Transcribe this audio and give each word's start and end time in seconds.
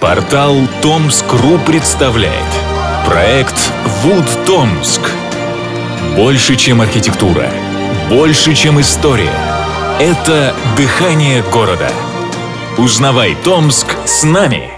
Портал 0.00 0.56
Томск.ру 0.82 1.58
представляет. 1.66 2.44
Проект 3.06 3.72
Вуд 4.02 4.26
Томск 4.44 5.00
Больше, 6.14 6.56
чем 6.56 6.82
архитектура. 6.82 7.48
Больше, 8.10 8.54
чем 8.54 8.78
история. 8.78 9.32
Это 9.98 10.54
дыхание 10.76 11.42
города. 11.50 11.88
Узнавай 12.76 13.34
Томск 13.42 13.86
с 14.04 14.22
нами! 14.22 14.68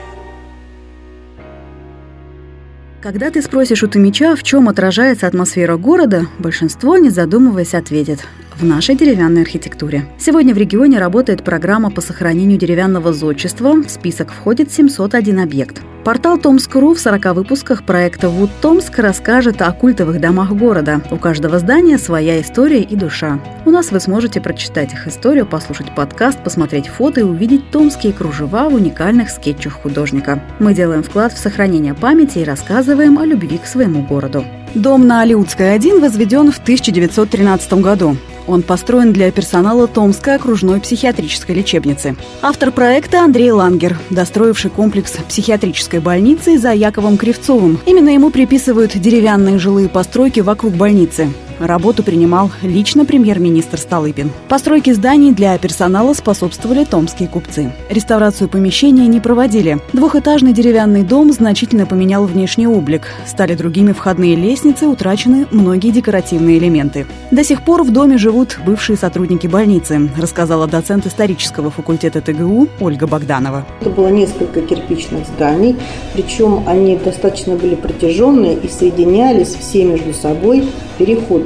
Когда 3.00 3.30
ты 3.30 3.42
спросишь 3.42 3.82
у 3.82 3.88
Томича, 3.88 4.36
в 4.36 4.44
чем 4.44 4.68
отражается 4.68 5.26
атмосфера 5.26 5.76
города, 5.76 6.26
большинство, 6.38 6.96
не 6.96 7.10
задумываясь, 7.10 7.74
ответит 7.74 8.20
в 8.58 8.64
нашей 8.64 8.96
деревянной 8.96 9.42
архитектуре. 9.42 10.04
Сегодня 10.18 10.52
в 10.52 10.58
регионе 10.58 10.98
работает 10.98 11.44
программа 11.44 11.90
по 11.90 12.00
сохранению 12.00 12.58
деревянного 12.58 13.12
зодчества. 13.12 13.74
В 13.74 13.88
список 13.88 14.32
входит 14.32 14.72
701 14.72 15.38
объект. 15.38 15.80
Портал 16.04 16.38
Томск.ру 16.38 16.94
в 16.94 16.98
40 16.98 17.34
выпусках 17.34 17.84
проекта 17.84 18.28
«Вуд 18.30 18.50
Томск» 18.60 18.98
расскажет 18.98 19.60
о 19.62 19.70
культовых 19.72 20.20
домах 20.20 20.52
города. 20.52 21.02
У 21.10 21.18
каждого 21.18 21.58
здания 21.58 21.98
своя 21.98 22.40
история 22.40 22.82
и 22.82 22.96
душа. 22.96 23.38
У 23.64 23.70
нас 23.70 23.92
вы 23.92 24.00
сможете 24.00 24.40
прочитать 24.40 24.92
их 24.92 25.06
историю, 25.06 25.46
послушать 25.46 25.94
подкаст, 25.94 26.42
посмотреть 26.42 26.88
фото 26.88 27.20
и 27.20 27.24
увидеть 27.24 27.70
томские 27.70 28.12
кружева 28.12 28.68
в 28.70 28.74
уникальных 28.74 29.28
скетчах 29.28 29.74
художника. 29.74 30.42
Мы 30.58 30.74
делаем 30.74 31.02
вклад 31.02 31.32
в 31.32 31.38
сохранение 31.38 31.94
памяти 31.94 32.38
и 32.38 32.44
рассказываем 32.44 33.18
о 33.18 33.26
любви 33.26 33.58
к 33.58 33.66
своему 33.66 34.02
городу. 34.02 34.44
Дом 34.74 35.06
на 35.06 35.20
Алиутской 35.20 35.74
1 35.74 36.00
возведен 36.00 36.50
в 36.50 36.58
1913 36.58 37.72
году. 37.74 38.16
Он 38.48 38.62
построен 38.62 39.12
для 39.12 39.30
персонала 39.30 39.86
Томской 39.86 40.34
окружной 40.34 40.80
психиатрической 40.80 41.54
лечебницы. 41.54 42.16
Автор 42.40 42.72
проекта 42.72 43.22
Андрей 43.22 43.52
Лангер, 43.52 43.98
достроивший 44.10 44.70
комплекс 44.70 45.12
психиатрической 45.28 46.00
больницы 46.00 46.58
за 46.58 46.72
Яковом 46.72 47.18
Кривцовым. 47.18 47.78
Именно 47.84 48.08
ему 48.08 48.30
приписывают 48.30 48.98
деревянные 48.98 49.58
жилые 49.58 49.88
постройки 49.90 50.40
вокруг 50.40 50.72
больницы. 50.72 51.28
Работу 51.58 52.02
принимал 52.02 52.50
лично 52.62 53.04
премьер-министр 53.04 53.78
Столыпин. 53.78 54.30
Постройки 54.48 54.92
зданий 54.92 55.32
для 55.32 55.58
персонала 55.58 56.14
способствовали 56.14 56.84
томские 56.84 57.28
купцы. 57.28 57.72
Реставрацию 57.90 58.48
помещения 58.48 59.06
не 59.08 59.20
проводили. 59.20 59.78
Двухэтажный 59.92 60.52
деревянный 60.52 61.02
дом 61.02 61.32
значительно 61.32 61.84
поменял 61.84 62.24
внешний 62.24 62.68
облик. 62.68 63.08
Стали 63.26 63.54
другими 63.54 63.92
входные 63.92 64.36
лестницы, 64.36 64.86
утрачены 64.86 65.46
многие 65.50 65.90
декоративные 65.90 66.58
элементы. 66.58 67.06
До 67.32 67.42
сих 67.42 67.62
пор 67.62 67.82
в 67.82 67.90
доме 67.90 68.18
живут 68.18 68.58
бывшие 68.64 68.96
сотрудники 68.96 69.46
больницы, 69.46 70.08
рассказала 70.16 70.66
доцент 70.66 71.06
исторического 71.06 71.70
факультета 71.70 72.20
ТГУ 72.20 72.68
Ольга 72.80 73.06
Богданова. 73.06 73.66
Это 73.80 73.90
было 73.90 74.08
несколько 74.08 74.60
кирпичных 74.60 75.26
зданий, 75.26 75.76
причем 76.14 76.62
они 76.66 76.96
достаточно 76.96 77.56
были 77.56 77.74
протяженные 77.74 78.56
и 78.56 78.68
соединялись 78.68 79.54
все 79.54 79.84
между 79.84 80.14
собой 80.14 80.68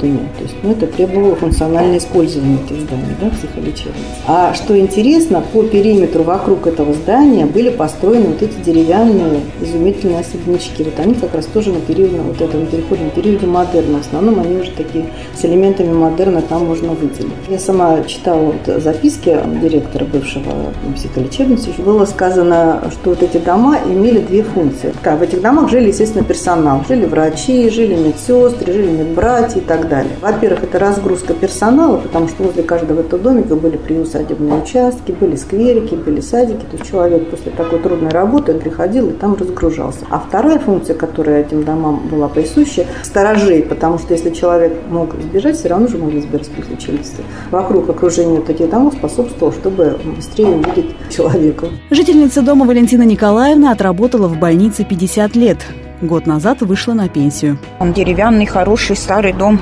переходами. 0.03 0.29
То 0.37 0.43
есть 0.43 0.55
ну, 0.63 0.71
это 0.71 0.87
требовало 0.87 1.35
функциональное 1.35 1.97
использование 1.97 2.57
этих 2.57 2.81
зданий, 2.81 3.15
да, 3.19 3.29
психолечебниц. 3.29 3.93
А 4.27 4.53
что 4.53 4.77
интересно, 4.77 5.43
по 5.53 5.63
периметру 5.63 6.23
вокруг 6.23 6.67
этого 6.67 6.93
здания 6.93 7.45
были 7.45 7.69
построены 7.69 8.27
вот 8.27 8.41
эти 8.41 8.55
деревянные 8.63 9.41
изумительные 9.61 10.19
особнячки. 10.19 10.83
Вот 10.83 10.99
они 10.99 11.13
как 11.15 11.33
раз 11.33 11.45
тоже 11.45 11.71
на 11.71 11.79
период, 11.79 12.11
вот 12.11 12.41
этом 12.41 12.65
переходном 12.67 13.09
периоде 13.11 13.47
модерна. 13.47 13.99
В 13.99 14.07
основном 14.07 14.39
они 14.39 14.57
уже 14.57 14.71
такие 14.71 15.05
с 15.35 15.45
элементами 15.45 15.91
модерна 15.91 16.41
там 16.41 16.65
можно 16.65 16.89
выделить. 16.89 17.33
Я 17.49 17.59
сама 17.59 18.03
читала 18.03 18.53
вот 18.53 18.81
записки 18.81 19.37
директора 19.61 20.05
бывшего 20.05 20.73
психолечебницы. 20.95 21.69
Было 21.77 22.05
сказано, 22.05 22.83
что 22.91 23.11
вот 23.11 23.23
эти 23.23 23.37
дома 23.37 23.77
имели 23.85 24.19
две 24.19 24.43
функции. 24.43 24.93
В 25.03 25.21
этих 25.21 25.41
домах 25.41 25.69
жили, 25.69 25.87
естественно, 25.87 26.23
персонал. 26.23 26.83
Жили 26.87 27.05
врачи, 27.05 27.69
жили 27.69 27.95
медсестры, 27.95 28.73
жили 28.73 28.89
медбратья, 28.89 29.53
и 29.57 29.61
так 29.61 29.87
далее. 29.87 29.92
Во-первых, 30.21 30.63
это 30.63 30.79
разгрузка 30.79 31.33
персонала, 31.33 31.97
потому 31.97 32.27
что 32.27 32.43
возле 32.43 32.63
каждого 32.63 33.01
этого 33.01 33.21
домика 33.21 33.55
были 33.55 33.77
приусадебные 33.77 34.61
участки, 34.61 35.11
были 35.11 35.35
скверики, 35.35 35.95
были 35.95 36.21
садики. 36.21 36.65
То 36.71 36.77
есть 36.77 36.89
человек 36.89 37.29
после 37.29 37.51
такой 37.51 37.79
трудной 37.79 38.11
работы 38.11 38.53
приходил 38.53 39.09
и 39.09 39.13
там 39.13 39.35
разгружался. 39.35 40.05
А 40.09 40.19
вторая 40.19 40.59
функция, 40.59 40.95
которая 40.95 41.41
этим 41.41 41.63
домам 41.63 42.07
была 42.09 42.27
присуща, 42.27 42.85
сторожей, 43.03 43.63
потому 43.63 43.97
что 43.99 44.13
если 44.13 44.31
человек 44.31 44.73
мог 44.89 45.13
сбежать, 45.21 45.57
все 45.57 45.69
равно 45.69 45.87
же 45.87 45.97
могли 45.97 46.21
сбежать 46.21 46.49
челюсти. 46.79 47.23
Вокруг 47.51 47.89
окружения 47.89 48.39
вот 48.39 48.49
этих 48.49 48.69
домов 48.69 48.93
способствовало, 48.97 49.53
чтобы 49.53 49.99
быстрее 50.15 50.47
увидеть 50.47 50.95
человека. 51.09 51.67
Жительница 51.91 52.41
дома 52.41 52.65
Валентина 52.65 53.03
Николаевна 53.03 53.71
отработала 53.71 54.27
в 54.27 54.39
больнице 54.39 54.83
50 54.83 55.35
лет. 55.35 55.57
Год 56.03 56.27
назад 56.27 56.59
вышла 56.59 56.91
на 56.91 57.07
пенсию. 57.07 57.57
Он 57.79 57.93
деревянный, 57.93 58.45
хороший, 58.45 58.97
старый 58.97 59.31
дом. 59.31 59.57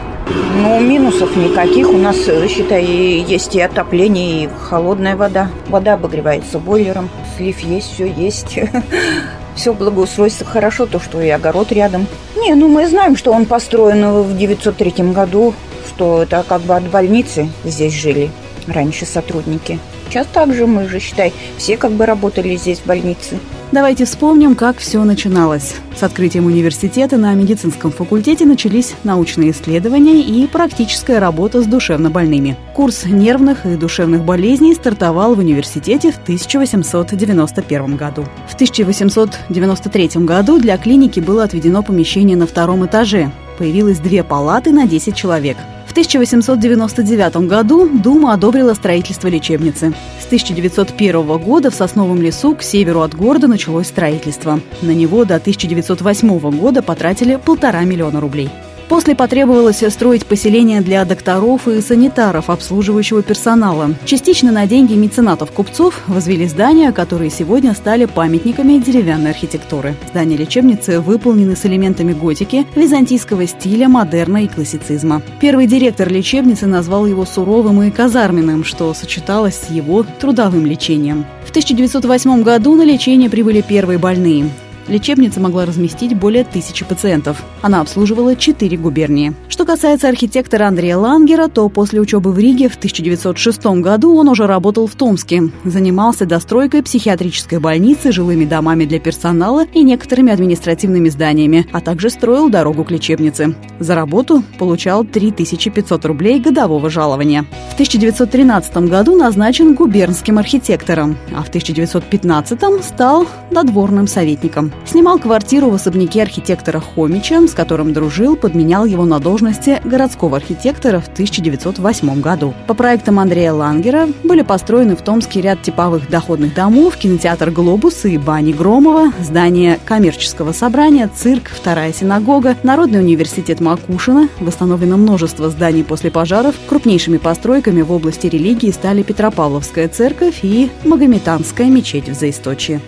Но 0.63 0.79
минусов 0.79 1.35
никаких. 1.37 1.87
У 1.87 1.97
нас, 1.97 2.17
считай, 2.49 2.83
есть 2.83 3.55
и 3.55 3.61
отопление, 3.61 4.45
и 4.45 4.49
холодная 4.49 5.15
вода. 5.15 5.51
Вода 5.69 5.93
обогревается 5.93 6.57
бойлером. 6.57 7.09
Слив 7.37 7.59
есть, 7.59 7.93
все 7.93 8.07
есть. 8.07 8.57
Все 9.55 9.73
благоустройство 9.73 10.47
хорошо, 10.47 10.87
то, 10.87 10.99
что 10.99 11.21
и 11.21 11.29
огород 11.29 11.71
рядом. 11.73 12.07
Не, 12.37 12.55
ну 12.55 12.69
мы 12.69 12.87
знаем, 12.87 13.17
что 13.17 13.33
он 13.33 13.45
построен 13.45 14.23
в 14.23 14.35
903 14.35 15.11
году, 15.11 15.53
что 15.89 16.23
это 16.23 16.43
как 16.47 16.61
бы 16.61 16.75
от 16.75 16.83
больницы 16.89 17.49
здесь 17.65 17.93
жили 17.93 18.31
раньше 18.65 19.05
сотрудники. 19.05 19.77
Сейчас 20.07 20.25
также 20.25 20.65
мы 20.67 20.87
же, 20.87 20.99
считай, 20.99 21.33
все 21.57 21.77
как 21.77 21.91
бы 21.91 22.05
работали 22.05 22.55
здесь 22.55 22.79
в 22.79 22.85
больнице. 22.85 23.39
Давайте 23.71 24.03
вспомним, 24.03 24.55
как 24.55 24.79
все 24.79 25.01
начиналось. 25.05 25.75
С 25.95 26.03
открытием 26.03 26.45
университета 26.45 27.15
на 27.15 27.33
медицинском 27.33 27.89
факультете 27.89 28.45
начались 28.45 28.95
научные 29.05 29.51
исследования 29.51 30.19
и 30.19 30.45
практическая 30.45 31.19
работа 31.19 31.61
с 31.61 31.65
душевнобольными. 31.65 32.57
Курс 32.75 33.05
нервных 33.05 33.65
и 33.65 33.77
душевных 33.77 34.25
болезней 34.25 34.75
стартовал 34.75 35.35
в 35.35 35.39
университете 35.39 36.11
в 36.11 36.17
1891 36.17 37.95
году. 37.95 38.25
В 38.49 38.55
1893 38.55 40.25
году 40.25 40.59
для 40.59 40.77
клиники 40.77 41.21
было 41.21 41.45
отведено 41.45 41.81
помещение 41.81 42.35
на 42.35 42.47
втором 42.47 42.85
этаже. 42.85 43.31
Появилось 43.57 43.99
две 43.99 44.25
палаты 44.25 44.71
на 44.71 44.85
10 44.85 45.15
человек– 45.15 45.55
в 45.91 45.93
1899 45.93 47.49
году 47.49 47.89
Дума 47.89 48.31
одобрила 48.31 48.73
строительство 48.73 49.27
лечебницы. 49.27 49.93
С 50.21 50.25
1901 50.25 51.37
года 51.37 51.69
в 51.69 51.75
Сосновом 51.75 52.21
лесу 52.21 52.55
к 52.55 52.63
северу 52.63 53.01
от 53.01 53.13
города 53.13 53.49
началось 53.49 53.87
строительство. 53.87 54.61
На 54.81 54.91
него 54.91 55.25
до 55.25 55.35
1908 55.35 56.57
года 56.57 56.81
потратили 56.81 57.35
полтора 57.35 57.81
миллиона 57.81 58.21
рублей. 58.21 58.49
После 58.91 59.15
потребовалось 59.15 59.81
строить 59.87 60.25
поселение 60.25 60.81
для 60.81 61.05
докторов 61.05 61.65
и 61.69 61.79
санитаров, 61.79 62.49
обслуживающего 62.49 63.23
персонала. 63.23 63.95
Частично 64.03 64.51
на 64.51 64.67
деньги 64.67 64.95
меценатов-купцов 64.95 66.01
возвели 66.07 66.45
здания, 66.45 66.91
которые 66.91 67.29
сегодня 67.29 67.73
стали 67.73 68.03
памятниками 68.03 68.79
деревянной 68.79 69.29
архитектуры. 69.29 69.95
Здания 70.09 70.35
лечебницы 70.35 70.99
выполнены 70.99 71.55
с 71.55 71.65
элементами 71.65 72.11
готики, 72.11 72.67
византийского 72.75 73.47
стиля, 73.47 73.87
модерна 73.87 74.43
и 74.43 74.49
классицизма. 74.49 75.21
Первый 75.39 75.67
директор 75.67 76.11
лечебницы 76.11 76.67
назвал 76.67 77.05
его 77.05 77.25
суровым 77.25 77.81
и 77.83 77.91
казарменным, 77.91 78.65
что 78.65 78.93
сочеталось 78.93 79.55
с 79.55 79.71
его 79.71 80.05
трудовым 80.19 80.65
лечением. 80.65 81.25
В 81.45 81.51
1908 81.51 82.43
году 82.43 82.75
на 82.75 82.83
лечение 82.83 83.29
прибыли 83.29 83.61
первые 83.61 83.99
больные. 83.99 84.49
Лечебница 84.91 85.39
могла 85.39 85.65
разместить 85.65 86.17
более 86.17 86.43
тысячи 86.43 86.83
пациентов. 86.83 87.41
Она 87.61 87.79
обслуживала 87.79 88.35
четыре 88.35 88.75
губернии. 88.75 89.33
Что 89.47 89.63
касается 89.63 90.09
архитектора 90.09 90.67
Андрея 90.67 90.97
Лангера, 90.97 91.47
то 91.47 91.69
после 91.69 92.01
учебы 92.01 92.33
в 92.33 92.37
Риге 92.37 92.67
в 92.67 92.75
1906 92.75 93.65
году 93.79 94.13
он 94.17 94.27
уже 94.27 94.47
работал 94.47 94.87
в 94.87 94.95
Томске. 94.95 95.43
Занимался 95.63 96.25
достройкой 96.25 96.83
психиатрической 96.83 97.59
больницы, 97.59 98.11
жилыми 98.11 98.43
домами 98.43 98.83
для 98.83 98.99
персонала 98.99 99.63
и 99.63 99.81
некоторыми 99.81 100.33
административными 100.33 101.07
зданиями, 101.07 101.67
а 101.71 101.79
также 101.79 102.09
строил 102.09 102.49
дорогу 102.49 102.83
к 102.83 102.91
лечебнице. 102.91 103.55
За 103.79 103.95
работу 103.95 104.43
получал 104.59 105.05
3500 105.05 106.03
рублей 106.03 106.41
годового 106.41 106.89
жалования. 106.89 107.45
В 107.69 107.73
1913 107.75 108.89
году 108.89 109.15
назначен 109.15 109.73
губернским 109.73 110.37
архитектором, 110.37 111.17
а 111.33 111.43
в 111.43 111.47
1915 111.47 112.83
стал 112.83 113.25
надворным 113.51 114.07
советником. 114.07 114.73
Снимал 114.85 115.19
квартиру 115.19 115.69
в 115.69 115.75
особняке 115.75 116.21
архитектора 116.21 116.81
Хомича, 116.81 117.47
с 117.47 117.53
которым 117.53 117.93
дружил, 117.93 118.35
подменял 118.35 118.85
его 118.85 119.05
на 119.05 119.19
должности 119.19 119.79
городского 119.85 120.37
архитектора 120.37 120.99
в 120.99 121.07
1908 121.07 122.19
году. 122.21 122.53
По 122.67 122.73
проектам 122.73 123.19
Андрея 123.19 123.53
Лангера 123.53 124.07
были 124.23 124.41
построены 124.41 124.95
в 124.95 125.01
Томске 125.01 125.41
ряд 125.41 125.61
типовых 125.61 126.09
доходных 126.09 126.53
домов, 126.53 126.97
кинотеатр 126.97 127.51
«Глобус» 127.51 128.05
и 128.05 128.17
бани 128.17 128.51
Громова, 128.51 129.13
здание 129.21 129.79
коммерческого 129.85 130.51
собрания, 130.51 131.09
цирк, 131.13 131.49
вторая 131.49 131.93
синагога, 131.93 132.57
Народный 132.63 132.99
университет 132.99 133.61
Макушина. 133.61 134.29
Восстановлено 134.39 134.97
множество 134.97 135.49
зданий 135.49 135.83
после 135.83 136.11
пожаров. 136.11 136.55
Крупнейшими 136.67 137.17
постройками 137.17 137.81
в 137.81 137.91
области 137.91 138.27
религии 138.27 138.71
стали 138.71 139.03
Петропавловская 139.03 139.87
церковь 139.87 140.39
и 140.43 140.69
Магометанская 140.83 141.67
мечеть 141.67 142.09
в 142.09 142.13
Заисточье. 142.13 142.81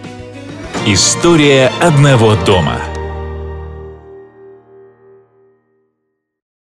История 0.86 1.72
одного 1.80 2.36
дома. 2.36 2.93